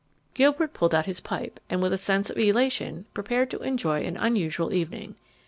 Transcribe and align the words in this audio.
Gilbert 0.33 0.73
pulled 0.73 0.95
out 0.95 1.05
his 1.05 1.19
pipe, 1.19 1.59
and 1.69 1.79
with 1.79 1.93
a 1.93 1.95
sense 1.99 2.31
of 2.31 2.37
elation 2.39 3.05
prepared 3.13 3.51
to 3.51 3.59
enjoy 3.59 4.01
an 4.03 4.17
unusual 4.17 4.73
evening. 4.73 5.13